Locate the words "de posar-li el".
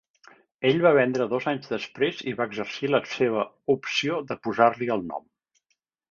4.33-5.05